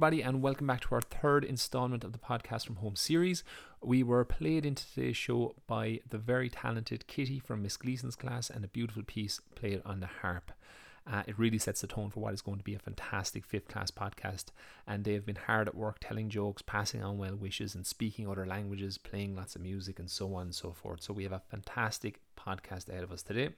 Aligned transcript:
everybody, 0.00 0.22
and 0.22 0.40
welcome 0.40 0.66
back 0.66 0.80
to 0.80 0.94
our 0.94 1.02
third 1.02 1.44
installment 1.44 2.04
of 2.04 2.12
the 2.12 2.18
podcast 2.18 2.64
from 2.64 2.76
home 2.76 2.96
series. 2.96 3.44
We 3.82 4.02
were 4.02 4.24
played 4.24 4.64
into 4.64 4.90
today's 4.90 5.18
show 5.18 5.54
by 5.66 6.00
the 6.08 6.16
very 6.16 6.48
talented 6.48 7.06
Kitty 7.06 7.38
from 7.38 7.62
Miss 7.62 7.76
Gleason's 7.76 8.16
class 8.16 8.48
and 8.48 8.64
a 8.64 8.68
beautiful 8.68 9.02
piece 9.02 9.42
played 9.54 9.82
on 9.84 10.00
the 10.00 10.06
harp. 10.06 10.52
Uh, 11.10 11.22
it 11.26 11.38
really 11.38 11.58
sets 11.58 11.80
the 11.80 11.86
tone 11.86 12.08
for 12.08 12.20
what 12.20 12.32
is 12.32 12.42
going 12.42 12.58
to 12.58 12.64
be 12.64 12.74
a 12.74 12.78
fantastic 12.78 13.44
fifth 13.44 13.68
class 13.68 13.90
podcast. 13.90 14.46
And 14.86 15.04
they 15.04 15.14
have 15.14 15.26
been 15.26 15.36
hard 15.36 15.66
at 15.66 15.74
work 15.74 15.96
telling 16.00 16.28
jokes, 16.30 16.62
passing 16.62 17.02
on 17.02 17.18
well 17.18 17.34
wishes, 17.34 17.74
and 17.74 17.84
speaking 17.84 18.28
other 18.28 18.46
languages, 18.46 18.96
playing 18.96 19.34
lots 19.34 19.56
of 19.56 19.62
music, 19.62 19.98
and 19.98 20.08
so 20.08 20.34
on 20.34 20.42
and 20.42 20.54
so 20.54 20.72
forth. 20.72 21.02
So 21.02 21.12
we 21.12 21.24
have 21.24 21.32
a 21.32 21.42
fantastic 21.50 22.20
podcast 22.38 22.88
ahead 22.88 23.02
of 23.02 23.10
us 23.10 23.22
today. 23.22 23.50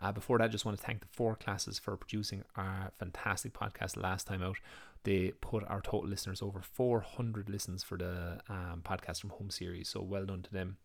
Uh, 0.00 0.12
before 0.12 0.38
that, 0.38 0.44
I 0.44 0.48
just 0.48 0.64
want 0.64 0.78
to 0.78 0.84
thank 0.84 1.00
the 1.00 1.08
four 1.12 1.36
classes 1.36 1.78
for 1.78 1.96
producing 1.96 2.42
our 2.56 2.92
fantastic 2.98 3.52
podcast 3.52 4.02
last 4.02 4.26
time 4.26 4.42
out. 4.42 4.56
They 5.02 5.32
put 5.42 5.64
our 5.68 5.82
total 5.82 6.08
listeners 6.08 6.40
over 6.40 6.62
400 6.62 7.50
listens 7.50 7.82
for 7.82 7.98
the 7.98 8.40
um, 8.48 8.82
podcast 8.82 9.20
from 9.20 9.30
home 9.30 9.50
series. 9.50 9.90
So 9.90 10.00
well 10.00 10.24
done 10.24 10.42
to 10.42 10.52
them. 10.52 10.78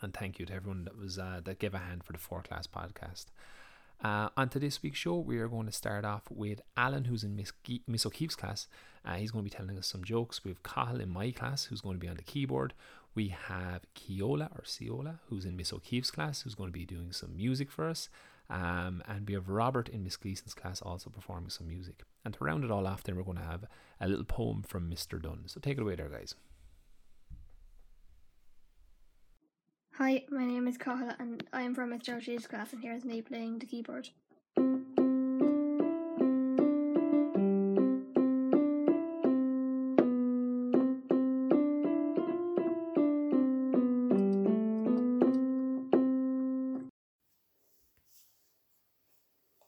And 0.00 0.14
thank 0.14 0.38
you 0.38 0.46
to 0.46 0.54
everyone 0.54 0.84
that 0.84 0.96
was 0.96 1.18
uh, 1.18 1.40
that 1.44 1.58
gave 1.58 1.74
a 1.74 1.78
hand 1.78 2.04
for 2.04 2.12
the 2.12 2.18
four 2.18 2.42
class 2.42 2.66
podcast. 2.66 3.26
Uh, 4.02 4.28
on 4.36 4.48
to 4.48 4.58
this 4.58 4.82
week's 4.82 4.98
show, 4.98 5.16
we 5.16 5.38
are 5.38 5.48
going 5.48 5.66
to 5.66 5.72
start 5.72 6.04
off 6.04 6.22
with 6.28 6.60
Alan, 6.76 7.04
who's 7.04 7.22
in 7.22 7.36
Miss, 7.36 7.52
Ge- 7.62 7.82
Miss 7.86 8.04
O'Keefe's 8.04 8.34
class. 8.34 8.66
Uh, 9.04 9.14
he's 9.14 9.30
going 9.30 9.44
to 9.44 9.50
be 9.50 9.56
telling 9.56 9.78
us 9.78 9.86
some 9.86 10.02
jokes. 10.02 10.44
We 10.44 10.50
have 10.50 10.62
Cahill 10.64 11.00
in 11.00 11.08
my 11.08 11.30
class, 11.30 11.64
who's 11.64 11.80
going 11.80 11.94
to 11.94 12.00
be 12.00 12.08
on 12.08 12.16
the 12.16 12.22
keyboard. 12.22 12.74
We 13.14 13.28
have 13.28 13.82
Keola 13.94 14.50
or 14.58 14.62
Ciola, 14.64 15.20
who's 15.28 15.44
in 15.44 15.56
Miss 15.56 15.72
O'Keefe's 15.72 16.10
class, 16.10 16.42
who's 16.42 16.56
going 16.56 16.68
to 16.68 16.72
be 16.72 16.84
doing 16.84 17.12
some 17.12 17.36
music 17.36 17.70
for 17.70 17.88
us. 17.88 18.08
Um, 18.50 19.02
and 19.06 19.26
we 19.26 19.34
have 19.34 19.48
Robert 19.48 19.88
in 19.88 20.02
Miss 20.02 20.16
Gleason's 20.16 20.54
class 20.54 20.82
also 20.82 21.08
performing 21.08 21.50
some 21.50 21.68
music. 21.68 22.02
And 22.24 22.34
to 22.34 22.44
round 22.44 22.64
it 22.64 22.70
all 22.70 22.86
off, 22.86 23.04
then 23.04 23.16
we're 23.16 23.22
going 23.22 23.38
to 23.38 23.44
have 23.44 23.64
a 24.00 24.08
little 24.08 24.24
poem 24.24 24.62
from 24.62 24.90
Mr. 24.90 25.20
Dunn. 25.20 25.44
So 25.46 25.60
take 25.60 25.78
it 25.78 25.82
away 25.82 25.94
there, 25.94 26.08
guys. 26.08 26.34
Hi, 30.04 30.24
my 30.30 30.44
name 30.44 30.66
is 30.66 30.76
Cahill 30.78 31.12
and 31.20 31.44
I 31.52 31.62
am 31.62 31.76
from 31.76 31.90
Miss 31.90 32.02
Georgie's 32.02 32.48
class 32.48 32.72
and 32.72 32.82
here's 32.82 33.04
me 33.04 33.22
playing 33.22 33.60
the 33.60 33.66
keyboard. 33.66 34.08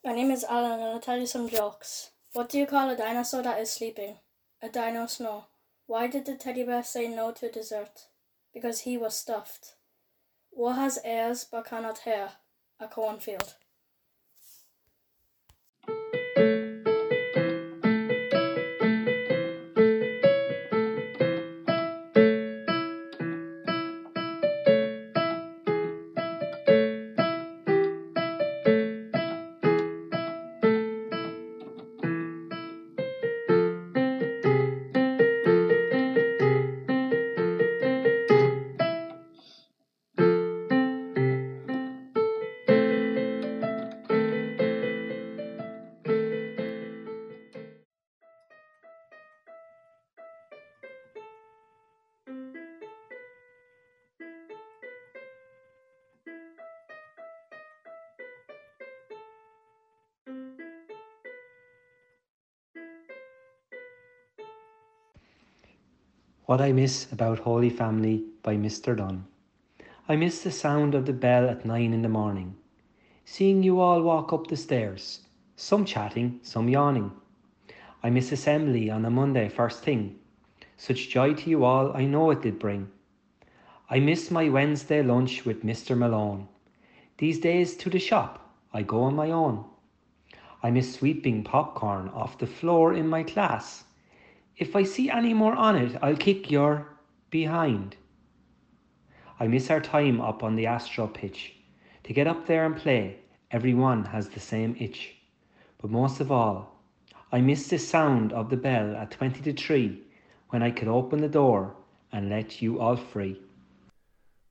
My 0.05 0.13
name 0.13 0.33
is 0.33 0.43
Alan 0.43 0.73
and 0.73 0.83
I'll 0.83 0.99
tell 0.99 1.17
you 1.17 1.27
some 1.27 1.49
jokes. 1.49 2.11
What 2.33 2.49
do 2.49 2.59
you 2.59 2.67
call 2.67 2.91
a 2.91 2.97
dinosaur 2.97 3.45
that 3.45 3.61
is 3.61 3.71
sleeping? 3.71 4.17
A 4.61 4.69
dino 4.69 5.07
snow. 5.07 5.45
Why 5.87 6.09
did 6.09 6.27
the 6.27 6.35
teddy 6.35 6.65
bear 6.65 6.83
say 6.83 7.07
no 7.07 7.31
to 7.31 7.49
dessert? 7.49 8.09
Because 8.53 8.81
he 8.81 8.99
was 8.99 9.17
stuffed. 9.17 9.75
What 10.57 10.77
has 10.77 11.01
ears 11.05 11.45
but 11.51 11.67
cannot 11.67 11.99
hear? 11.99 12.31
A 12.79 12.87
cornfield. 12.87 13.55
What 66.47 66.61
I 66.61 66.73
Miss 66.73 67.11
About 67.11 67.39
Holy 67.39 67.71
Family 67.71 68.23
by 68.43 68.57
Mr. 68.57 68.95
Dunn. 68.95 69.25
I 70.07 70.15
miss 70.17 70.43
the 70.43 70.51
sound 70.51 70.95
of 70.95 71.07
the 71.07 71.15
bell 71.15 71.49
at 71.49 71.65
nine 71.65 71.95
in 71.95 72.03
the 72.03 72.09
morning, 72.11 72.57
seeing 73.25 73.63
you 73.63 73.81
all 73.81 74.03
walk 74.03 74.31
up 74.31 74.49
the 74.49 74.57
stairs, 74.59 75.21
some 75.57 75.87
chatting, 75.87 76.41
some 76.43 76.69
yawning. 76.69 77.13
I 78.03 78.11
miss 78.11 78.31
assembly 78.31 78.91
on 78.91 79.07
a 79.07 79.11
Monday 79.11 79.49
first 79.49 79.83
thing, 79.85 80.19
such 80.77 81.09
joy 81.09 81.33
to 81.33 81.49
you 81.49 81.65
all 81.65 81.97
I 81.97 82.05
know 82.05 82.31
it 82.31 82.43
did 82.43 82.59
bring. 82.59 82.91
I 83.89 83.99
miss 83.99 84.31
my 84.31 84.51
Wednesday 84.51 85.03
lunch 85.03 85.47
with 85.47 85.65
Mr. 85.65 85.97
Malone. 85.97 86.49
These 87.17 87.41
days 87.41 87.75
to 87.79 87.89
the 87.89 87.99
shop 87.99 88.55
I 88.71 88.83
go 88.83 89.05
on 89.05 89.17
my 89.17 89.31
own. 89.31 89.65
I 90.63 90.71
miss 90.71 90.93
sweeping 90.93 91.43
popcorn 91.43 92.11
off 92.11 92.37
the 92.37 92.47
floor 92.47 92.93
in 92.93 93.09
my 93.09 93.23
class. 93.23 93.84
If 94.57 94.77
I 94.77 94.85
see 94.85 95.11
any 95.11 95.35
more 95.35 95.55
on 95.55 95.77
it, 95.77 95.97
I'll 96.01 96.17
kick 96.17 96.51
your 96.51 96.87
behind. 97.31 97.97
I 99.41 99.49
miss 99.49 99.71
our 99.71 99.81
time 99.81 100.21
up 100.21 100.45
on 100.45 100.55
the 100.55 100.67
Astro 100.67 101.09
pitch. 101.09 101.55
To 102.05 102.13
get 102.13 102.29
up 102.29 102.47
there 102.47 102.65
and 102.65 102.77
play, 102.77 103.19
everyone 103.51 104.05
has 104.05 104.29
the 104.29 104.41
same 104.41 104.77
itch. 104.79 105.17
But 105.79 105.91
most 105.91 106.21
of 106.21 106.31
all, 106.31 106.81
I 107.33 107.41
miss 107.41 107.67
the 107.67 107.79
sound 107.79 108.33
of 108.33 108.49
the 108.49 108.57
bell 108.57 108.95
at 108.95 109.11
20 109.11 109.41
to 109.43 109.53
3 109.53 110.01
when 110.51 110.63
I 110.63 110.71
could 110.71 110.87
open 110.87 111.21
the 111.21 111.29
door 111.29 111.75
and 112.13 112.31
let 112.31 112.63
you 112.63 112.79
all 112.79 112.97
free. 112.97 113.41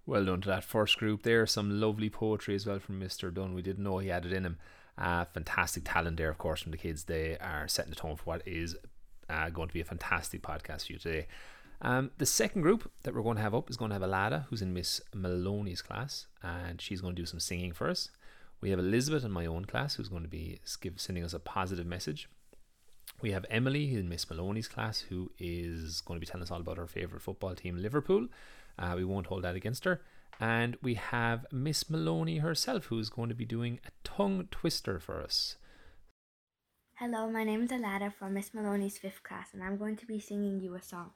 Well 0.05 0.25
done 0.25 0.41
to 0.41 0.49
that 0.49 0.65
first 0.65 0.97
group 0.97 1.23
there. 1.23 1.45
Some 1.47 1.79
lovely 1.79 2.09
poetry 2.09 2.55
as 2.55 2.65
well 2.65 2.79
from 2.79 2.99
Mr. 2.99 3.33
Dunn. 3.33 3.53
We 3.53 3.61
didn't 3.61 3.85
know 3.85 3.99
he 3.99 4.09
had 4.09 4.25
it 4.25 4.33
in 4.33 4.45
him. 4.45 4.57
Uh, 4.97 5.23
fantastic 5.25 5.83
talent 5.85 6.17
there, 6.17 6.29
of 6.29 6.37
course, 6.37 6.61
from 6.61 6.71
the 6.71 6.77
kids. 6.77 7.05
They 7.05 7.37
are 7.37 7.69
setting 7.69 7.91
the 7.91 7.95
tone 7.95 8.17
for 8.17 8.25
what 8.25 8.45
is 8.45 8.75
uh, 9.29 9.49
going 9.49 9.67
to 9.67 9.73
be 9.73 9.81
a 9.81 9.85
fantastic 9.85 10.41
podcast 10.41 10.87
for 10.87 10.93
you 10.93 10.99
today. 10.99 11.27
Um, 11.81 12.11
the 12.17 12.25
second 12.25 12.61
group 12.61 12.89
that 13.03 13.13
we're 13.13 13.23
going 13.23 13.35
to 13.35 13.41
have 13.41 13.55
up 13.55 13.69
is 13.69 13.77
going 13.77 13.89
to 13.89 13.95
have 13.95 14.03
Alada, 14.03 14.45
who's 14.49 14.61
in 14.61 14.73
Miss 14.73 15.01
Maloney's 15.13 15.81
class, 15.81 16.27
and 16.41 16.81
she's 16.81 17.01
going 17.01 17.15
to 17.15 17.21
do 17.21 17.25
some 17.25 17.39
singing 17.39 17.73
for 17.73 17.89
us. 17.89 18.09
We 18.61 18.69
have 18.69 18.79
Elizabeth 18.79 19.25
in 19.25 19.31
my 19.31 19.45
own 19.45 19.65
class, 19.65 19.95
who's 19.95 20.07
going 20.07 20.23
to 20.23 20.29
be 20.29 20.59
give, 20.79 20.99
sending 21.01 21.23
us 21.25 21.33
a 21.33 21.39
positive 21.39 21.85
message. 21.85 22.29
We 23.21 23.31
have 23.31 23.45
Emily 23.49 23.95
in 23.95 24.07
Miss 24.07 24.29
Maloney's 24.29 24.69
class, 24.69 25.01
who 25.01 25.31
is 25.37 25.99
going 26.01 26.17
to 26.17 26.25
be 26.25 26.29
telling 26.29 26.43
us 26.43 26.51
all 26.51 26.61
about 26.61 26.77
her 26.77 26.87
favourite 26.87 27.21
football 27.21 27.55
team, 27.55 27.77
Liverpool. 27.77 28.27
Uh, 28.79 28.93
we 28.95 29.03
won't 29.03 29.27
hold 29.27 29.43
that 29.43 29.55
against 29.55 29.83
her. 29.83 30.01
And 30.39 30.77
we 30.81 30.95
have 30.95 31.45
Miss 31.51 31.89
Maloney 31.89 32.37
herself, 32.37 32.85
who's 32.85 33.09
going 33.09 33.29
to 33.29 33.35
be 33.35 33.45
doing 33.45 33.79
a 33.85 33.91
tongue 34.03 34.47
twister 34.49 34.99
for 34.99 35.21
us. 35.21 35.57
Hello, 36.97 37.27
my 37.27 37.43
name 37.43 37.63
is 37.63 37.71
Alada 37.71 38.13
from 38.13 38.35
Miss 38.35 38.53
Maloney's 38.53 38.99
fifth 38.99 39.23
class, 39.23 39.47
and 39.51 39.63
I'm 39.63 39.77
going 39.77 39.95
to 39.97 40.05
be 40.05 40.19
singing 40.19 40.59
you 40.59 40.75
a 40.75 40.81
song. 40.81 41.09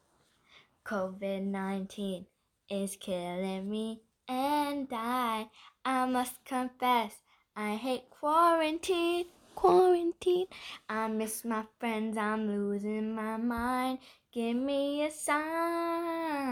COVID 0.83 1.43
19 1.43 2.25
is 2.67 2.95
killing 2.95 3.69
me, 3.69 4.01
and 4.27 4.87
I, 4.91 5.49
I 5.85 6.07
must 6.07 6.43
confess, 6.45 7.21
I 7.55 7.75
hate 7.75 8.09
quarantine, 8.09 9.27
quarantine. 9.53 10.47
I 10.89 11.09
miss 11.09 11.45
my 11.45 11.63
friends, 11.79 12.17
I'm 12.17 12.47
losing 12.47 13.13
my 13.13 13.37
mind. 13.37 13.99
Give 14.33 14.55
me 14.55 15.03
a 15.03 15.11
sign. 15.11 16.47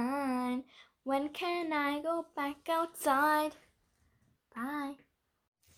When 1.03 1.29
can 1.29 1.73
I 1.73 1.99
go 1.99 2.27
back 2.35 2.69
outside? 2.69 3.55
Bye. 4.55 4.97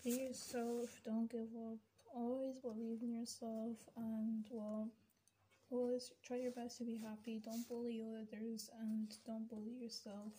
Be 0.04 0.10
yourself, 0.10 1.00
don't 1.02 1.30
give 1.30 1.48
up. 1.56 1.78
Always 2.18 2.58
believe 2.58 3.02
in 3.02 3.14
yourself 3.14 3.78
and 3.96 4.44
well 4.50 4.90
always 5.70 6.12
try 6.24 6.38
your 6.38 6.52
best 6.52 6.78
to 6.78 6.84
be 6.84 6.96
happy. 6.98 7.40
Don't 7.44 7.68
bully 7.68 8.02
others 8.02 8.70
and 8.80 9.14
don't 9.26 9.48
bully 9.48 9.74
yourself. 9.80 10.32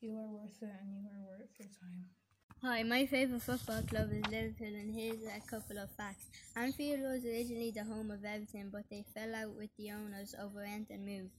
You 0.00 0.16
are 0.18 0.26
worth 0.28 0.62
it 0.62 0.70
and 0.82 0.94
you 0.96 1.08
are 1.08 1.38
worth 1.38 1.52
your 1.58 1.68
time. 1.68 2.06
Hi, 2.54 2.82
my 2.82 3.06
favourite 3.06 3.42
football 3.42 3.82
club 3.82 4.10
is 4.12 4.26
Liverpool, 4.26 4.66
and 4.66 4.92
here's 4.92 5.22
a 5.22 5.40
couple 5.48 5.78
of 5.78 5.90
facts. 5.90 6.26
Anfield 6.56 7.00
was 7.00 7.24
originally 7.24 7.70
the 7.70 7.84
home 7.84 8.10
of 8.10 8.24
Everton, 8.24 8.70
but 8.72 8.84
they 8.90 9.04
fell 9.14 9.34
out 9.34 9.54
with 9.56 9.70
the 9.76 9.90
owners 9.92 10.34
over 10.40 10.60
rent 10.60 10.88
and 10.90 11.06
moved. 11.06 11.30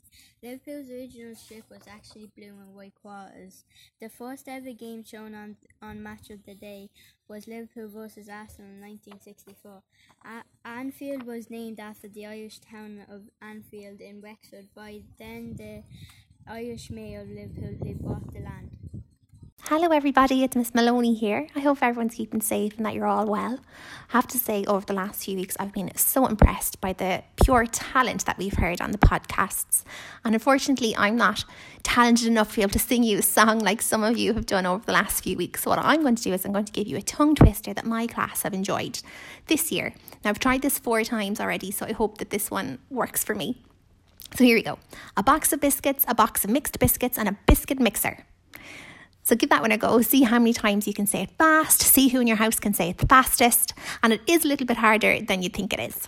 Liverpool's 0.41 0.89
original 0.89 1.35
strip 1.35 1.69
was 1.69 1.81
actually 1.87 2.31
blue 2.35 2.55
and 2.59 2.73
white 2.75 2.95
quarters. 2.95 3.65
The 3.99 4.09
first 4.09 4.47
ever 4.47 4.71
game 4.71 5.03
shown 5.03 5.35
on, 5.35 5.57
on 5.81 6.01
Match 6.01 6.29
of 6.29 6.45
the 6.45 6.55
Day 6.55 6.89
was 7.27 7.47
Liverpool 7.47 7.89
versus 7.89 8.29
Arsenal 8.29 8.71
in 8.71 8.81
1964. 8.81 9.81
A- 10.25 10.67
Anfield 10.67 11.23
was 11.23 11.49
named 11.49 11.79
after 11.79 12.07
the 12.07 12.25
Irish 12.25 12.59
town 12.59 13.05
of 13.09 13.23
Anfield 13.41 14.01
in 14.01 14.21
Wexford 14.21 14.67
by 14.75 15.01
then 15.19 15.55
the 15.57 15.83
Irish 16.47 16.89
mayor 16.89 17.21
of 17.21 17.29
Liverpool 17.29 17.75
who 17.83 17.95
bought 17.95 18.33
the 18.33 18.39
land. 18.39 18.86
Hello, 19.69 19.89
everybody. 19.89 20.45
It's 20.45 20.55
Miss 20.55 20.73
Maloney 20.73 21.13
here. 21.13 21.45
I 21.53 21.59
hope 21.59 21.79
everyone's 21.81 22.15
keeping 22.15 22.39
safe 22.39 22.77
and 22.77 22.85
that 22.85 22.93
you're 22.93 23.05
all 23.05 23.25
well. 23.25 23.59
I 24.07 24.13
have 24.13 24.27
to 24.27 24.37
say, 24.37 24.63
over 24.63 24.85
the 24.85 24.93
last 24.93 25.25
few 25.25 25.35
weeks, 25.35 25.57
I've 25.59 25.73
been 25.73 25.91
so 25.97 26.25
impressed 26.25 26.79
by 26.79 26.93
the 26.93 27.21
pure 27.43 27.65
talent 27.65 28.23
that 28.23 28.37
we've 28.37 28.53
heard 28.53 28.79
on 28.79 28.93
the 28.93 28.97
podcasts. 28.97 29.83
And 30.23 30.33
unfortunately, 30.33 30.95
I'm 30.95 31.17
not 31.17 31.43
talented 31.83 32.27
enough 32.27 32.51
to 32.51 32.55
be 32.55 32.61
able 32.61 32.71
to 32.71 32.79
sing 32.79 33.03
you 33.03 33.17
a 33.17 33.21
song 33.21 33.59
like 33.59 33.81
some 33.81 34.05
of 34.05 34.17
you 34.17 34.31
have 34.35 34.45
done 34.45 34.65
over 34.65 34.85
the 34.85 34.93
last 34.93 35.21
few 35.21 35.35
weeks. 35.35 35.63
So, 35.63 35.71
what 35.71 35.79
I'm 35.79 36.01
going 36.01 36.15
to 36.15 36.23
do 36.23 36.31
is 36.31 36.45
I'm 36.45 36.53
going 36.53 36.63
to 36.63 36.71
give 36.71 36.87
you 36.87 36.95
a 36.95 37.01
tongue 37.01 37.35
twister 37.35 37.73
that 37.73 37.85
my 37.85 38.07
class 38.07 38.43
have 38.43 38.53
enjoyed 38.53 39.01
this 39.47 39.69
year. 39.69 39.93
Now, 40.23 40.29
I've 40.29 40.39
tried 40.39 40.61
this 40.61 40.79
four 40.79 41.03
times 41.03 41.41
already, 41.41 41.71
so 41.71 41.85
I 41.85 41.91
hope 41.91 42.19
that 42.19 42.29
this 42.29 42.49
one 42.49 42.79
works 42.89 43.21
for 43.21 43.35
me. 43.35 43.61
So, 44.37 44.45
here 44.45 44.55
we 44.55 44.63
go 44.63 44.79
a 45.17 45.23
box 45.23 45.51
of 45.51 45.59
biscuits, 45.59 46.05
a 46.07 46.15
box 46.15 46.45
of 46.45 46.51
mixed 46.51 46.79
biscuits, 46.79 47.17
and 47.17 47.27
a 47.27 47.37
biscuit 47.45 47.81
mixer. 47.81 48.23
So 49.27 49.35
give 49.35 49.49
that 49.49 49.61
one 49.61 49.73
a 49.73 49.77
go. 49.77 50.01
See 50.01 50.23
how 50.23 50.39
many 50.39 50.53
times 50.53 50.87
you 50.87 50.93
can 50.93 51.05
say 51.05 51.23
it 51.23 51.31
fast. 51.31 51.81
See 51.81 52.07
who 52.07 52.21
in 52.21 52.27
your 52.27 52.37
house 52.37 52.61
can 52.61 52.73
say 52.73 52.91
it 52.91 52.99
the 52.99 53.07
fastest. 53.07 53.73
And 54.01 54.13
it 54.13 54.21
is 54.25 54.45
a 54.45 54.47
little 54.47 54.65
bit 54.65 54.77
harder 54.77 55.19
than 55.19 55.41
you 55.41 55.49
think 55.49 55.73
it 55.73 55.81
is. 55.81 56.07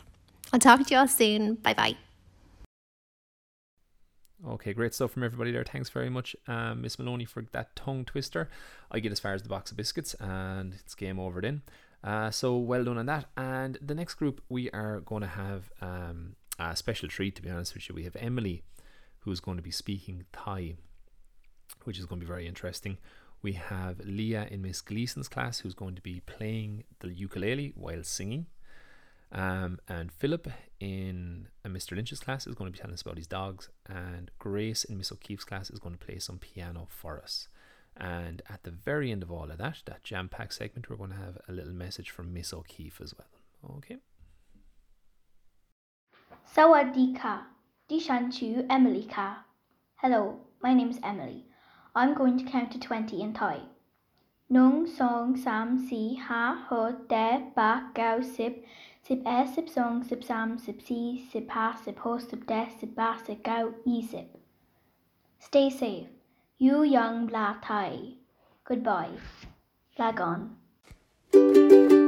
I'll 0.53 0.59
talk 0.59 0.87
to 0.87 0.93
you 0.93 0.97
all 1.01 1.07
soon. 1.09 1.55
Bye 1.55 1.73
bye. 1.73 1.97
Okay, 4.47 4.71
great 4.71 4.93
stuff 4.93 5.11
from 5.11 5.23
everybody 5.23 5.51
there. 5.51 5.65
Thanks 5.65 5.89
very 5.89 6.09
much, 6.09 6.33
um, 6.47 6.81
Miss 6.81 6.97
Maloney, 6.97 7.25
for 7.25 7.43
that 7.51 7.75
tongue 7.75 8.05
twister. 8.05 8.49
I 8.89 9.01
get 9.01 9.11
as 9.11 9.19
far 9.19 9.33
as 9.33 9.43
the 9.43 9.49
box 9.49 9.69
of 9.69 9.75
biscuits, 9.75 10.13
and 10.13 10.75
it's 10.75 10.95
game 10.95 11.19
over 11.19 11.41
then. 11.41 11.61
Uh, 12.01 12.31
so 12.31 12.55
well 12.55 12.85
done 12.85 12.97
on 12.97 13.07
that. 13.07 13.25
And 13.35 13.77
the 13.81 13.95
next 13.95 14.13
group, 14.13 14.39
we 14.47 14.69
are 14.69 15.01
going 15.01 15.23
to 15.23 15.27
have 15.27 15.69
um, 15.81 16.37
a 16.57 16.73
special 16.73 17.09
treat, 17.09 17.35
to 17.35 17.41
be 17.41 17.49
honest 17.49 17.73
with 17.73 17.89
you. 17.89 17.95
We 17.95 18.05
have 18.05 18.15
Emily, 18.15 18.63
who's 19.19 19.41
going 19.41 19.57
to 19.57 19.63
be 19.63 19.71
speaking 19.71 20.23
Thai 20.31 20.75
which 21.83 21.97
is 21.97 22.05
going 22.05 22.19
to 22.19 22.25
be 22.25 22.29
very 22.29 22.47
interesting. 22.47 22.97
We 23.41 23.53
have 23.53 23.99
Leah 24.03 24.47
in 24.51 24.61
Miss 24.61 24.81
Gleason's 24.81 25.27
class, 25.29 25.59
who's 25.59 25.73
going 25.73 25.95
to 25.95 26.01
be 26.01 26.21
playing 26.21 26.83
the 26.99 27.09
ukulele 27.09 27.73
while 27.75 28.03
singing. 28.03 28.47
Um, 29.31 29.79
and 29.87 30.11
Philip 30.11 30.47
in 30.79 31.47
uh, 31.63 31.69
Mr. 31.69 31.95
Lynch's 31.95 32.19
class 32.19 32.47
is 32.47 32.55
going 32.55 32.71
to 32.71 32.75
be 32.75 32.81
telling 32.81 32.93
us 32.93 33.01
about 33.01 33.17
his 33.17 33.27
dogs. 33.27 33.69
And 33.87 34.31
Grace 34.39 34.83
in 34.83 34.97
Miss 34.97 35.11
O'Keefe's 35.11 35.45
class 35.45 35.69
is 35.69 35.79
going 35.79 35.95
to 35.95 36.05
play 36.05 36.19
some 36.19 36.39
piano 36.39 36.87
for 36.89 37.21
us. 37.21 37.47
And 37.95 38.41
at 38.49 38.63
the 38.63 38.71
very 38.71 39.11
end 39.11 39.23
of 39.23 39.31
all 39.31 39.51
of 39.51 39.57
that, 39.57 39.83
that 39.85 40.03
jam 40.03 40.29
packed 40.29 40.53
segment, 40.53 40.89
we're 40.89 40.95
going 40.95 41.11
to 41.11 41.17
have 41.17 41.37
a 41.47 41.51
little 41.51 41.73
message 41.73 42.09
from 42.09 42.33
Miss 42.33 42.53
O'Keefe 42.53 43.01
as 43.01 43.13
well. 43.17 43.77
Okay. 43.77 43.97
Sawadika. 46.55 47.41
Dishantu 47.89 48.65
Emily 48.69 49.07
Ka. 49.09 49.43
Hello, 49.95 50.39
my 50.61 50.73
name 50.73 50.91
is 50.91 50.99
Emily. 51.03 51.48
I'm 51.99 52.13
going 52.13 52.37
to 52.37 52.45
count 52.45 52.71
to 52.71 52.79
20 52.79 53.21
in 53.21 53.33
Thai. 53.33 53.59
Nung 54.49 54.87
song 54.87 55.35
sam 55.35 55.77
si 55.77 56.15
ha 56.15 56.65
ho 56.69 56.93
de 57.09 57.51
ba 57.53 57.91
gao 57.93 58.21
sip 58.21 58.63
sip 59.03 59.27
e 59.27 59.45
sip 59.53 59.67
song 59.67 60.01
sip 60.05 60.23
sam 60.23 60.57
sip 60.57 60.81
si 60.81 61.27
sip 61.29 61.49
ha 61.49 61.77
sip 61.83 61.99
ho 61.99 62.17
sip 62.17 62.47
de 62.47 62.61
sip 62.79 62.95
ba 62.95 63.17
sip 63.25 63.43
gao 63.43 63.73
e 63.85 64.01
sip. 64.01 64.37
Stay 65.39 65.69
safe. 65.69 66.07
You 66.57 66.83
young 66.83 67.25
bla 67.27 67.57
thai. 67.61 68.13
Goodbye. 68.63 69.17
Flag 69.97 70.21
on. 70.21 71.99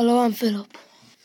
Hello, 0.00 0.20
I'm 0.20 0.32
Philip. 0.32 0.78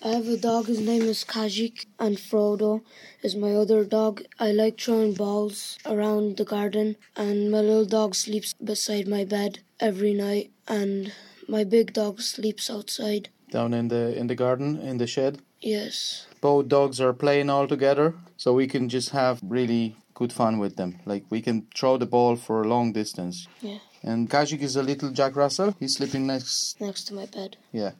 I 0.03 0.09
have 0.09 0.27
a 0.27 0.35
dog. 0.35 0.65
His 0.65 0.81
name 0.81 1.03
is 1.03 1.23
Kajik, 1.23 1.85
and 1.97 2.17
Frodo 2.17 2.81
is 3.23 3.33
my 3.33 3.55
other 3.55 3.85
dog. 3.85 4.23
I 4.37 4.51
like 4.51 4.77
throwing 4.77 5.13
balls 5.13 5.77
around 5.85 6.35
the 6.35 6.43
garden, 6.43 6.97
and 7.15 7.49
my 7.49 7.61
little 7.61 7.85
dog 7.85 8.15
sleeps 8.15 8.53
beside 8.53 9.07
my 9.07 9.23
bed 9.23 9.59
every 9.79 10.13
night, 10.13 10.51
and 10.67 11.13
my 11.47 11.63
big 11.63 11.93
dog 11.93 12.19
sleeps 12.19 12.69
outside. 12.69 13.29
down 13.49 13.73
in 13.73 13.87
the 13.87 14.03
in 14.19 14.27
the 14.27 14.35
garden 14.35 14.77
in 14.81 14.97
the 14.97 15.07
shed. 15.07 15.39
Yes. 15.61 16.27
Both 16.41 16.67
dogs 16.67 16.99
are 16.99 17.13
playing 17.13 17.49
all 17.49 17.69
together, 17.69 18.13
so 18.35 18.51
we 18.51 18.67
can 18.67 18.89
just 18.89 19.11
have 19.11 19.39
really 19.41 19.95
good 20.13 20.33
fun 20.33 20.59
with 20.59 20.75
them. 20.75 20.99
Like 21.05 21.23
we 21.29 21.41
can 21.41 21.67
throw 21.73 21.97
the 21.97 22.11
ball 22.17 22.35
for 22.35 22.61
a 22.61 22.67
long 22.67 22.91
distance. 22.91 23.47
Yeah. 23.61 23.79
And 24.03 24.29
Kajik 24.29 24.61
is 24.61 24.75
a 24.75 24.83
little 24.83 25.11
Jack 25.11 25.35
Russell. 25.35 25.75
He's 25.79 25.95
sleeping 25.95 26.27
next. 26.27 26.79
Next 26.79 27.05
to 27.05 27.13
my 27.13 27.25
bed. 27.25 27.57
Yeah. 27.71 27.91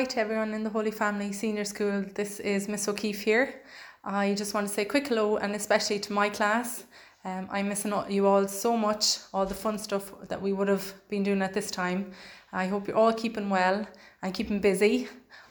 Hi 0.00 0.06
to 0.06 0.20
everyone 0.20 0.54
in 0.54 0.64
the 0.64 0.70
Holy 0.70 0.90
Family 0.90 1.30
Senior 1.30 1.66
School. 1.66 2.06
This 2.14 2.40
is 2.40 2.68
Miss 2.68 2.88
O'Keefe 2.88 3.20
here. 3.20 3.60
I 4.02 4.32
just 4.32 4.54
want 4.54 4.66
to 4.66 4.72
say 4.72 4.86
quick 4.86 5.08
hello 5.08 5.36
and 5.36 5.54
especially 5.54 5.98
to 5.98 6.14
my 6.14 6.30
class. 6.30 6.84
Um, 7.22 7.46
I'm 7.50 7.68
missing 7.68 7.92
you 8.08 8.26
all 8.26 8.48
so 8.48 8.78
much, 8.78 9.18
all 9.34 9.44
the 9.44 9.52
fun 9.52 9.76
stuff 9.76 10.10
that 10.28 10.40
we 10.40 10.54
would 10.54 10.68
have 10.68 10.94
been 11.10 11.22
doing 11.22 11.42
at 11.42 11.52
this 11.52 11.70
time. 11.70 12.12
I 12.50 12.66
hope 12.66 12.88
you're 12.88 12.96
all 12.96 13.12
keeping 13.12 13.50
well 13.50 13.86
and 14.22 14.32
keeping 14.32 14.58
busy. 14.58 15.06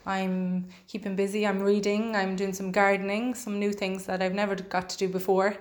I'm 0.08 0.70
keeping 0.88 1.15
busy, 1.15 1.46
I'm 1.46 1.62
reading, 1.62 2.15
I'm 2.15 2.36
doing 2.36 2.53
some 2.53 2.72
gardening, 2.72 3.36
some 3.36 3.60
new 3.60 3.72
things 3.72 4.08
that 4.08 4.24
I've 4.24 4.34
never 4.34 4.56
got 4.56 4.89
to 4.89 4.98
do 4.98 5.10
before, 5.10 5.58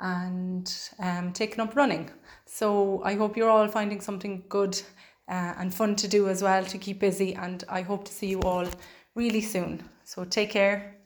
and 0.00 0.76
um, 0.98 1.32
taking 1.32 1.60
up 1.60 1.76
running. 1.76 2.10
So 2.46 3.00
I 3.04 3.14
hope 3.14 3.36
you're 3.36 3.48
all 3.48 3.68
finding 3.68 4.00
something 4.00 4.42
good 4.48 4.82
uh, 5.28 5.54
and 5.58 5.74
fun 5.74 5.96
to 5.96 6.08
do 6.08 6.28
as 6.28 6.42
well 6.42 6.64
to 6.64 6.78
keep 6.78 7.00
busy. 7.00 7.34
And 7.34 7.64
I 7.68 7.82
hope 7.82 8.04
to 8.04 8.12
see 8.12 8.28
you 8.28 8.40
all 8.42 8.66
really 9.14 9.40
soon. 9.40 9.88
So 10.04 10.24
take 10.24 10.50
care. 10.50 10.96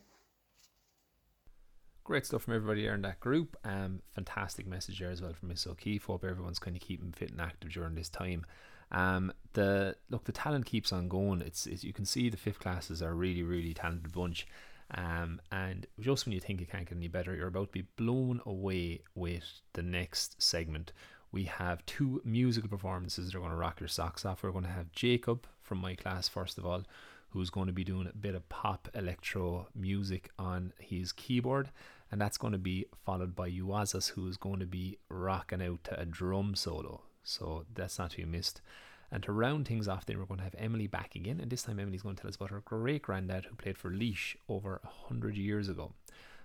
Great 2.04 2.24
stuff 2.24 2.44
from 2.44 2.54
everybody 2.54 2.82
there 2.82 2.94
in 2.94 3.02
that 3.02 3.20
group. 3.20 3.56
Um, 3.64 4.00
fantastic 4.14 4.66
message 4.66 4.98
there 4.98 5.10
as 5.10 5.20
well 5.20 5.34
from 5.34 5.50
Miss 5.50 5.66
O'Keefe. 5.66 6.04
Hope 6.04 6.24
everyone's 6.24 6.58
kind 6.58 6.74
of 6.74 6.80
keeping 6.80 7.12
fit 7.12 7.30
and 7.30 7.40
active 7.40 7.70
during 7.70 7.94
this 7.94 8.08
time. 8.08 8.46
Um, 8.90 9.30
the 9.52 9.94
look, 10.08 10.24
the 10.24 10.32
talent 10.32 10.64
keeps 10.64 10.92
on 10.92 11.08
going. 11.08 11.42
It's, 11.42 11.66
it's 11.66 11.84
you 11.84 11.92
can 11.92 12.06
see 12.06 12.30
the 12.30 12.38
fifth 12.38 12.60
classes 12.60 13.02
are 13.02 13.10
a 13.10 13.14
really, 13.14 13.42
really 13.42 13.74
talented 13.74 14.12
bunch. 14.12 14.46
Um, 14.94 15.40
and 15.52 15.86
just 16.00 16.24
when 16.24 16.32
you 16.32 16.40
think 16.40 16.62
it 16.62 16.70
can't 16.70 16.88
get 16.88 16.96
any 16.96 17.08
better, 17.08 17.34
you're 17.34 17.48
about 17.48 17.72
to 17.72 17.82
be 17.82 17.88
blown 17.96 18.40
away 18.46 19.02
with 19.14 19.60
the 19.74 19.82
next 19.82 20.42
segment. 20.42 20.92
We 21.30 21.44
have 21.44 21.84
two 21.86 22.22
musical 22.24 22.68
performances 22.68 23.26
that 23.26 23.36
are 23.36 23.40
going 23.40 23.50
to 23.50 23.56
rock 23.56 23.80
your 23.80 23.88
socks 23.88 24.24
off. 24.24 24.42
We're 24.42 24.50
going 24.50 24.64
to 24.64 24.70
have 24.70 24.92
Jacob 24.92 25.46
from 25.62 25.78
my 25.78 25.94
class, 25.94 26.28
first 26.28 26.56
of 26.56 26.64
all, 26.64 26.84
who's 27.30 27.50
going 27.50 27.66
to 27.66 27.72
be 27.72 27.84
doing 27.84 28.06
a 28.06 28.16
bit 28.16 28.34
of 28.34 28.48
pop 28.48 28.88
electro 28.94 29.68
music 29.74 30.30
on 30.38 30.72
his 30.78 31.12
keyboard. 31.12 31.70
And 32.10 32.18
that's 32.20 32.38
going 32.38 32.52
to 32.52 32.58
be 32.58 32.86
followed 33.04 33.36
by 33.36 33.50
Uazas, 33.50 34.10
who 34.10 34.26
is 34.28 34.38
going 34.38 34.60
to 34.60 34.66
be 34.66 34.96
rocking 35.10 35.62
out 35.62 35.84
to 35.84 36.00
a 36.00 36.06
drum 36.06 36.54
solo. 36.54 37.02
So 37.22 37.66
that's 37.74 37.98
not 37.98 38.12
to 38.12 38.16
be 38.16 38.24
missed. 38.24 38.62
And 39.10 39.22
to 39.22 39.32
round 39.32 39.68
things 39.68 39.88
off, 39.88 40.06
then 40.06 40.18
we're 40.18 40.24
going 40.24 40.38
to 40.38 40.44
have 40.44 40.54
Emily 40.58 40.86
back 40.86 41.14
again. 41.14 41.40
And 41.40 41.50
this 41.50 41.62
time, 41.62 41.78
Emily's 41.78 42.02
going 42.02 42.16
to 42.16 42.22
tell 42.22 42.28
us 42.28 42.36
about 42.36 42.50
her 42.50 42.60
great 42.60 43.02
granddad 43.02 43.46
who 43.46 43.54
played 43.54 43.76
for 43.76 43.90
Laois 43.90 44.36
over 44.48 44.80
a 44.82 45.08
hundred 45.08 45.36
years 45.36 45.68
ago. 45.68 45.92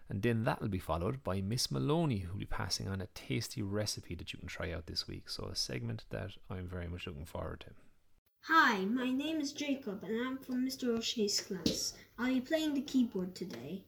And 0.10 0.22
then 0.22 0.44
that'll 0.44 0.68
be 0.68 0.80
followed 0.80 1.24
by 1.24 1.42
Miss 1.42 1.72
Maloney, 1.72 2.20
who'll 2.20 2.38
be 2.38 2.46
passing 2.46 2.88
on 2.88 3.02
a 3.02 3.08
tasty 3.08 3.62
recipe 3.62 4.16
that 4.16 4.34
you 4.34 4.40
can 4.40 4.48
try 4.48 4.72
out 4.72 4.86
this 4.86 5.08
week. 5.08 5.30
So, 5.30 5.46
a 5.46 5.56
segment 5.56 6.06
that 6.10 6.32
I'm 6.50 6.68
very 6.68 6.88
much 6.88 7.08
looking 7.08 7.26
forward 7.26 7.62
to. 7.62 7.74
Hi, 8.48 8.80
my 8.86 9.10
name 9.10 9.40
is 9.40 9.54
Jacob 9.54 10.04
and 10.04 10.20
I'm 10.20 10.38
from 10.38 10.68
Mr. 10.68 10.90
O'Shea's 10.90 11.40
class. 11.40 11.94
I'll 12.20 12.34
be 12.34 12.42
playing 12.42 12.74
the 12.74 12.82
keyboard 12.82 13.36
today. 13.36 13.84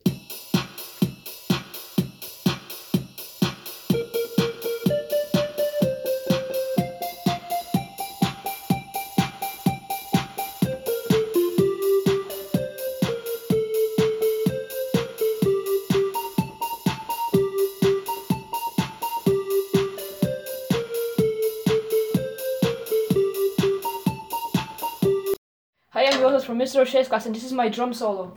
Hi, 26.06 26.12
I'm 26.12 26.20
Jonas 26.20 26.44
from 26.44 26.60
Mr. 26.60 26.82
O'Shea's 26.82 27.08
class, 27.08 27.26
and 27.26 27.34
this 27.34 27.44
is 27.44 27.52
my 27.52 27.68
drum 27.68 27.92
solo. 27.92 28.32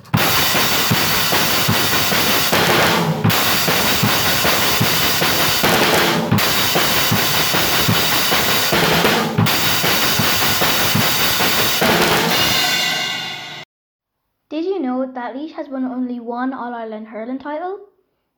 Did 14.49 14.65
you 14.65 14.81
know 14.81 15.13
that 15.13 15.35
Laois 15.37 15.53
has 15.53 15.69
won 15.69 15.85
only 15.85 16.21
one 16.21 16.55
All 16.55 16.73
Ireland 16.73 17.09
hurling 17.09 17.39
title? 17.39 17.81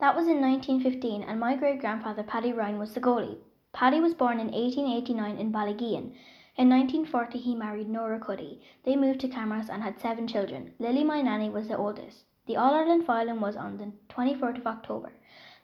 That 0.00 0.16
was 0.16 0.26
in 0.26 0.40
1915, 0.40 1.22
and 1.22 1.38
my 1.38 1.54
great 1.54 1.80
grandfather 1.80 2.24
Paddy 2.24 2.52
Ryan 2.52 2.80
was 2.80 2.94
the 2.94 3.00
goalie. 3.00 3.38
Paddy 3.72 4.00
was 4.00 4.12
born 4.12 4.40
in 4.40 4.50
1889 4.50 5.36
in 5.38 5.52
Ballygean. 5.52 6.16
In 6.60 6.68
1940, 6.68 7.38
he 7.38 7.54
married 7.54 7.88
Nora 7.88 8.20
Cuddy. 8.20 8.60
They 8.84 8.94
moved 8.94 9.20
to 9.20 9.28
Camross 9.28 9.70
and 9.70 9.82
had 9.82 9.98
seven 9.98 10.26
children. 10.26 10.74
Lily, 10.78 11.02
my 11.02 11.22
nanny, 11.22 11.48
was 11.48 11.68
the 11.68 11.78
oldest. 11.78 12.26
The 12.44 12.58
All 12.58 12.74
Ireland 12.74 13.06
final 13.06 13.38
was 13.38 13.56
on 13.56 13.78
the 13.78 13.92
24th 14.10 14.58
of 14.58 14.66
October, 14.66 15.10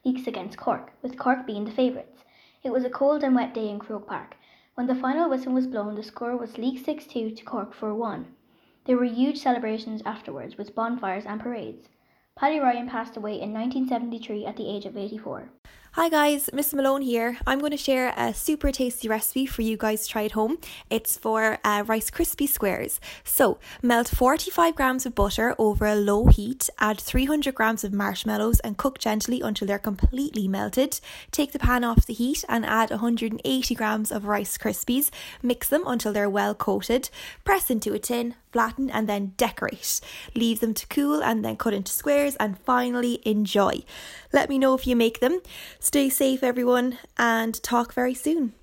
Laois 0.06 0.26
against 0.26 0.56
Cork, 0.56 0.94
with 1.02 1.18
Cork 1.18 1.46
being 1.46 1.66
the 1.66 1.70
favourites. 1.70 2.24
It 2.62 2.70
was 2.70 2.82
a 2.82 2.88
cold 2.88 3.22
and 3.22 3.34
wet 3.34 3.52
day 3.52 3.68
in 3.68 3.78
Croke 3.78 4.06
Park. 4.06 4.38
When 4.74 4.86
the 4.86 4.94
final 4.94 5.28
whistle 5.28 5.52
was 5.52 5.66
blown, 5.66 5.96
the 5.96 6.02
score 6.02 6.34
was 6.34 6.56
Laois 6.56 6.82
6 6.82 7.06
2 7.06 7.30
to 7.32 7.44
Cork 7.44 7.74
4 7.74 7.92
1. 7.92 8.34
There 8.86 8.96
were 8.96 9.04
huge 9.04 9.36
celebrations 9.36 10.00
afterwards 10.06 10.56
with 10.56 10.74
bonfires 10.74 11.26
and 11.26 11.42
parades. 11.42 11.90
Paddy 12.36 12.58
Ryan 12.58 12.88
passed 12.88 13.18
away 13.18 13.34
in 13.34 13.52
1973 13.52 14.46
at 14.46 14.56
the 14.56 14.74
age 14.74 14.86
of 14.86 14.96
84. 14.96 15.50
Hi 15.96 16.10
guys, 16.10 16.50
Miss 16.52 16.74
Malone 16.74 17.00
here. 17.00 17.38
I'm 17.46 17.58
going 17.58 17.70
to 17.70 17.78
share 17.78 18.12
a 18.18 18.34
super 18.34 18.70
tasty 18.70 19.08
recipe 19.08 19.46
for 19.46 19.62
you 19.62 19.78
guys 19.78 20.02
to 20.02 20.12
try 20.12 20.24
at 20.26 20.32
home. 20.32 20.58
It's 20.90 21.16
for 21.16 21.56
uh, 21.64 21.84
Rice 21.86 22.10
Krispie 22.10 22.50
squares. 22.50 23.00
So, 23.24 23.58
melt 23.80 24.08
45 24.08 24.76
grams 24.76 25.06
of 25.06 25.14
butter 25.14 25.54
over 25.58 25.86
a 25.86 25.94
low 25.94 26.26
heat, 26.26 26.68
add 26.78 27.00
300 27.00 27.54
grams 27.54 27.82
of 27.82 27.94
marshmallows 27.94 28.60
and 28.60 28.76
cook 28.76 28.98
gently 28.98 29.40
until 29.40 29.66
they're 29.66 29.78
completely 29.78 30.46
melted. 30.46 31.00
Take 31.30 31.52
the 31.52 31.58
pan 31.58 31.82
off 31.82 32.04
the 32.04 32.12
heat 32.12 32.44
and 32.46 32.66
add 32.66 32.90
180 32.90 33.74
grams 33.74 34.12
of 34.12 34.26
Rice 34.26 34.58
Krispies. 34.58 35.08
Mix 35.42 35.70
them 35.70 35.84
until 35.86 36.12
they're 36.12 36.28
well 36.28 36.54
coated. 36.54 37.08
Press 37.42 37.70
into 37.70 37.94
a 37.94 37.98
tin, 37.98 38.34
flatten 38.52 38.90
and 38.90 39.06
then 39.06 39.34
decorate. 39.36 40.00
Leave 40.34 40.60
them 40.60 40.72
to 40.72 40.86
cool 40.88 41.22
and 41.22 41.44
then 41.44 41.56
cut 41.56 41.74
into 41.74 41.92
squares 41.92 42.36
and 42.36 42.58
finally 42.58 43.20
enjoy. 43.24 43.82
Let 44.32 44.48
me 44.48 44.58
know 44.58 44.74
if 44.74 44.86
you 44.86 44.96
make 44.96 45.20
them. 45.20 45.40
Stay 45.86 46.08
safe, 46.08 46.42
everyone, 46.42 46.98
and 47.16 47.62
talk 47.62 47.94
very 47.94 48.12
soon. 48.12 48.54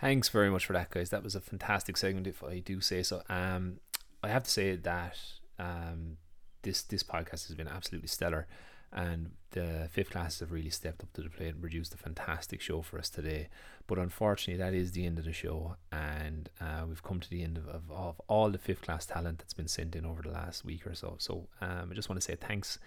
Thanks 0.00 0.28
very 0.28 0.50
much 0.50 0.66
for 0.66 0.72
that, 0.72 0.90
guys. 0.90 1.10
That 1.10 1.22
was 1.22 1.36
a 1.36 1.40
fantastic 1.40 1.96
segment, 1.96 2.26
if 2.26 2.42
I 2.42 2.58
do 2.58 2.80
say 2.80 3.04
so. 3.04 3.22
Um, 3.28 3.78
I 4.20 4.30
have 4.30 4.42
to 4.42 4.50
say 4.50 4.74
that 4.74 5.16
um, 5.60 6.16
this 6.62 6.82
this 6.82 7.04
podcast 7.04 7.46
has 7.46 7.54
been 7.54 7.68
absolutely 7.68 8.08
stellar, 8.08 8.48
and 8.92 9.30
the 9.52 9.88
fifth 9.92 10.10
classes 10.10 10.40
have 10.40 10.50
really 10.50 10.70
stepped 10.70 11.04
up 11.04 11.12
to 11.12 11.22
the 11.22 11.30
plate 11.30 11.50
and 11.50 11.60
produced 11.60 11.94
a 11.94 11.98
fantastic 11.98 12.60
show 12.60 12.82
for 12.82 12.98
us 12.98 13.08
today. 13.08 13.48
But 13.86 14.00
unfortunately, 14.00 14.60
that 14.60 14.74
is 14.74 14.90
the 14.90 15.06
end 15.06 15.20
of 15.20 15.26
the 15.26 15.32
show, 15.32 15.76
and 15.92 16.50
uh, 16.60 16.82
we've 16.88 17.04
come 17.04 17.20
to 17.20 17.30
the 17.30 17.44
end 17.44 17.58
of, 17.58 17.68
of, 17.68 17.82
of 17.92 18.20
all 18.26 18.50
the 18.50 18.58
fifth 18.58 18.82
class 18.82 19.06
talent 19.06 19.38
that's 19.38 19.54
been 19.54 19.68
sent 19.68 19.94
in 19.94 20.04
over 20.04 20.22
the 20.22 20.32
last 20.32 20.64
week 20.64 20.84
or 20.84 20.96
so. 20.96 21.14
So 21.20 21.46
um, 21.60 21.90
I 21.92 21.94
just 21.94 22.08
want 22.08 22.20
to 22.20 22.24
say 22.26 22.34
thanks 22.34 22.80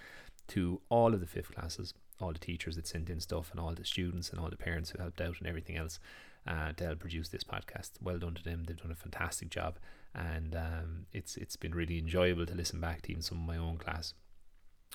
to 0.49 0.81
all 0.89 1.13
of 1.13 1.21
the 1.21 1.25
fifth 1.25 1.55
classes, 1.55 1.93
all 2.19 2.33
the 2.33 2.39
teachers 2.39 2.75
that 2.75 2.87
sent 2.87 3.09
in 3.09 3.19
stuff, 3.19 3.51
and 3.51 3.59
all 3.59 3.73
the 3.73 3.85
students 3.85 4.29
and 4.29 4.39
all 4.39 4.49
the 4.49 4.57
parents 4.57 4.89
who 4.89 5.01
helped 5.01 5.21
out 5.21 5.35
and 5.39 5.47
everything 5.47 5.77
else 5.77 5.99
uh, 6.47 6.71
to 6.73 6.85
help 6.85 6.99
produce 6.99 7.29
this 7.29 7.43
podcast. 7.43 7.91
Well 8.01 8.17
done 8.17 8.33
to 8.35 8.43
them; 8.43 8.63
they've 8.63 8.81
done 8.81 8.91
a 8.91 8.95
fantastic 8.95 9.49
job, 9.49 9.77
and 10.15 10.55
um, 10.55 11.05
it's 11.13 11.37
it's 11.37 11.55
been 11.55 11.75
really 11.75 11.99
enjoyable 11.99 12.45
to 12.45 12.55
listen 12.55 12.79
back 12.79 13.01
to 13.03 13.11
even 13.11 13.21
some 13.21 13.39
of 13.39 13.45
my 13.45 13.57
own 13.57 13.77
class, 13.77 14.13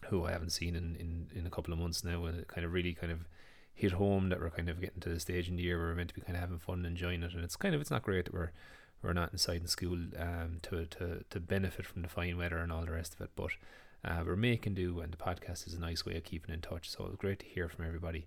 who 0.06 0.24
I 0.24 0.32
haven't 0.32 0.50
seen 0.50 0.74
in, 0.74 0.96
in, 0.96 1.28
in 1.34 1.46
a 1.46 1.50
couple 1.50 1.72
of 1.72 1.78
months 1.78 2.02
now, 2.02 2.24
and 2.24 2.40
it 2.40 2.48
kind 2.48 2.64
of 2.64 2.72
really 2.72 2.94
kind 2.94 3.12
of 3.12 3.28
hit 3.74 3.92
home 3.92 4.28
that 4.28 4.40
we're 4.40 4.50
kind 4.50 4.68
of 4.68 4.80
getting 4.80 5.00
to 5.00 5.08
the 5.08 5.20
stage 5.20 5.48
in 5.48 5.56
the 5.56 5.62
year 5.62 5.78
where 5.78 5.88
we're 5.88 5.94
meant 5.94 6.08
to 6.08 6.14
be 6.14 6.20
kind 6.20 6.36
of 6.36 6.40
having 6.40 6.58
fun 6.58 6.78
and 6.78 6.86
enjoying 6.86 7.22
it, 7.22 7.34
and 7.34 7.44
it's 7.44 7.56
kind 7.56 7.74
of 7.74 7.80
it's 7.80 7.90
not 7.90 8.02
great 8.02 8.24
that 8.26 8.34
we're 8.34 8.52
we're 9.02 9.12
not 9.12 9.32
inside 9.32 9.60
in 9.60 9.66
school 9.66 9.98
um 10.18 10.58
to 10.62 10.86
to 10.86 11.24
to 11.28 11.40
benefit 11.40 11.84
from 11.84 12.02
the 12.02 12.08
fine 12.08 12.36
weather 12.36 12.58
and 12.58 12.72
all 12.72 12.84
the 12.84 12.92
rest 12.92 13.14
of 13.14 13.20
it, 13.20 13.30
but. 13.36 13.50
Uh, 14.04 14.22
we're 14.26 14.36
making 14.36 14.74
do, 14.74 15.00
and 15.00 15.12
the 15.12 15.16
podcast 15.16 15.66
is 15.66 15.74
a 15.74 15.80
nice 15.80 16.04
way 16.04 16.16
of 16.16 16.24
keeping 16.24 16.54
in 16.54 16.60
touch. 16.60 16.90
So 16.90 17.06
it's 17.06 17.16
great 17.16 17.38
to 17.40 17.46
hear 17.46 17.68
from 17.68 17.86
everybody. 17.86 18.26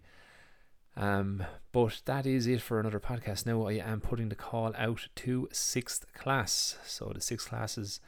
Um, 0.98 1.44
but 1.74 2.02
that 2.06 2.26
is 2.26 2.48
it 2.48 2.62
for 2.62 2.80
another 2.80 3.00
podcast. 3.00 3.46
Now 3.46 3.68
I 3.68 3.74
am 3.74 4.00
putting 4.00 4.30
the 4.30 4.36
call 4.36 4.74
out 4.78 5.08
to 5.16 5.50
sixth 5.52 6.06
class. 6.14 6.78
So 6.86 7.12
the 7.14 7.20
sixth 7.20 7.50
classes, 7.50 8.00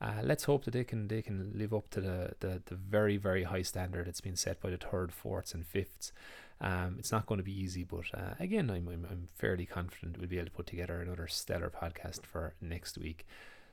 uh, 0.00 0.20
let's 0.22 0.44
hope 0.44 0.64
that 0.64 0.72
they 0.72 0.84
can 0.84 1.08
they 1.08 1.22
can 1.22 1.52
live 1.54 1.72
up 1.72 1.88
to 1.90 2.00
the, 2.02 2.34
the, 2.40 2.62
the 2.66 2.74
very 2.74 3.16
very 3.16 3.44
high 3.44 3.62
standard 3.62 4.06
that's 4.06 4.20
been 4.20 4.36
set 4.36 4.60
by 4.60 4.70
the 4.70 4.76
third, 4.76 5.12
fourths, 5.12 5.54
and 5.54 5.66
fifths. 5.66 6.12
Um, 6.60 6.96
it's 6.98 7.10
not 7.10 7.26
going 7.26 7.38
to 7.38 7.44
be 7.44 7.58
easy, 7.58 7.84
but 7.84 8.04
uh, 8.12 8.34
again, 8.38 8.70
I'm, 8.70 8.86
I'm 8.88 9.06
I'm 9.10 9.28
fairly 9.34 9.64
confident 9.64 10.18
we'll 10.18 10.28
be 10.28 10.36
able 10.36 10.46
to 10.46 10.52
put 10.52 10.66
together 10.66 11.00
another 11.00 11.26
stellar 11.26 11.70
podcast 11.70 12.26
for 12.26 12.54
next 12.60 12.98
week. 12.98 13.26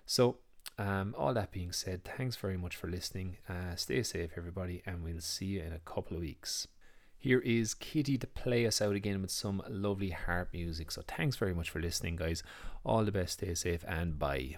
So 0.05 0.37
um, 0.81 1.13
all 1.15 1.33
that 1.35 1.51
being 1.51 1.71
said, 1.71 2.03
thanks 2.03 2.35
very 2.35 2.57
much 2.57 2.75
for 2.75 2.87
listening. 2.87 3.37
Uh, 3.47 3.75
stay 3.75 4.01
safe, 4.01 4.31
everybody, 4.35 4.81
and 4.83 5.03
we'll 5.03 5.21
see 5.21 5.45
you 5.45 5.61
in 5.61 5.73
a 5.73 5.79
couple 5.79 6.17
of 6.17 6.23
weeks. 6.23 6.67
Here 7.19 7.37
is 7.37 7.75
Kitty 7.75 8.17
to 8.17 8.25
play 8.25 8.65
us 8.65 8.81
out 8.81 8.95
again 8.95 9.21
with 9.21 9.29
some 9.29 9.61
lovely 9.69 10.09
harp 10.09 10.49
music. 10.53 10.89
So, 10.89 11.03
thanks 11.07 11.35
very 11.37 11.53
much 11.53 11.69
for 11.69 11.79
listening, 11.79 12.15
guys. 12.15 12.41
All 12.83 13.05
the 13.05 13.11
best, 13.11 13.33
stay 13.33 13.53
safe, 13.53 13.85
and 13.87 14.17
bye. 14.17 14.57